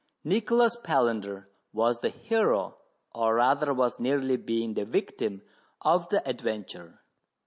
Nicholas 0.23 0.75
Palander 0.75 1.45
was 1.73 1.99
the 1.99 2.09
hero, 2.09 2.75
or 3.13 3.35
rather 3.35 3.71
was 3.71 3.99
nearly 3.99 4.35
being 4.35 4.73
the 4.73 4.83
victim, 4.83 5.43
of 5.81 6.09
the 6.09 6.27
adventure. 6.27 7.01